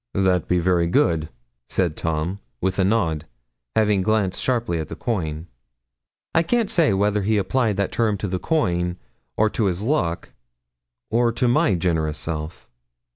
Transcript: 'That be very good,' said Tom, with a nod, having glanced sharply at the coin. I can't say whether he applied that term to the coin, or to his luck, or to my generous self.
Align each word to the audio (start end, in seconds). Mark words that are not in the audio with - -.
'That 0.15 0.47
be 0.47 0.57
very 0.57 0.87
good,' 0.87 1.29
said 1.69 1.95
Tom, 1.95 2.39
with 2.59 2.79
a 2.79 2.83
nod, 2.83 3.27
having 3.75 4.01
glanced 4.01 4.41
sharply 4.41 4.79
at 4.79 4.87
the 4.87 4.95
coin. 4.95 5.45
I 6.33 6.41
can't 6.41 6.71
say 6.71 6.91
whether 6.91 7.21
he 7.21 7.37
applied 7.37 7.77
that 7.77 7.91
term 7.91 8.17
to 8.17 8.27
the 8.27 8.39
coin, 8.39 8.97
or 9.37 9.47
to 9.51 9.65
his 9.65 9.83
luck, 9.83 10.33
or 11.11 11.31
to 11.33 11.47
my 11.47 11.75
generous 11.75 12.17
self. 12.17 12.67